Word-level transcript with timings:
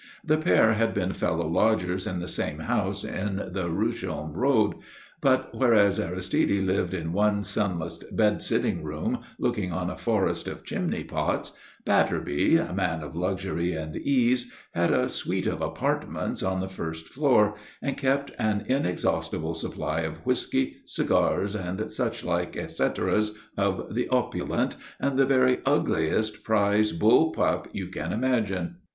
The 0.25 0.39
pair 0.39 0.73
had 0.73 0.95
been 0.95 1.13
fellow 1.13 1.47
lodgers 1.47 2.07
in 2.07 2.21
the 2.21 2.27
same 2.27 2.57
house 2.57 3.03
in 3.03 3.35
the 3.35 3.69
Rusholme 3.69 4.33
Road; 4.35 4.73
but, 5.21 5.53
whereas 5.53 5.99
Aristide 5.99 6.63
lived 6.65 6.95
in 6.95 7.13
one 7.13 7.43
sunless 7.43 7.97
bed 8.05 8.41
sitting 8.41 8.83
room 8.83 9.19
looking 9.37 9.71
on 9.71 9.91
a 9.91 9.95
forest 9.95 10.47
of 10.47 10.63
chimney 10.63 11.03
pots, 11.03 11.51
Batterby, 11.85 12.73
man 12.73 13.03
of 13.03 13.15
luxury 13.15 13.73
and 13.73 13.95
ease, 13.95 14.51
had 14.73 14.91
a 14.91 15.07
suite 15.07 15.45
of 15.45 15.61
apartments 15.61 16.41
on 16.41 16.61
the 16.61 16.67
first 16.67 17.07
floor 17.09 17.53
and 17.79 17.95
kept 17.95 18.31
an 18.39 18.63
inexhaustible 18.65 19.53
supply 19.53 19.99
of 19.99 20.25
whisky, 20.25 20.77
cigars, 20.87 21.53
and 21.55 21.91
such 21.91 22.25
like 22.25 22.57
etceteras 22.57 23.35
of 23.55 23.93
the 23.93 24.09
opulent, 24.09 24.75
and 24.99 25.19
the 25.19 25.27
very 25.27 25.59
ugliest 25.63 26.43
prize 26.43 26.91
bull 26.91 27.31
pup 27.31 27.67
you 27.71 27.85
can 27.85 28.11
imagine. 28.11 28.77